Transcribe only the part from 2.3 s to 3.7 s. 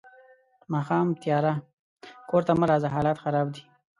ته مه راځه حالات خراب دي.